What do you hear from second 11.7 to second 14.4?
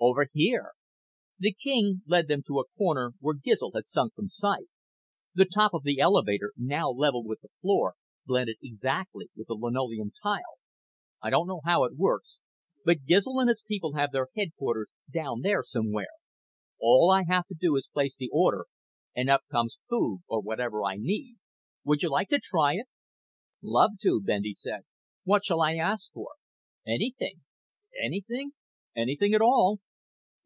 it works, but Gizl and his people have their